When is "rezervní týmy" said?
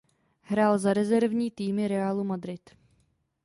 0.93-1.87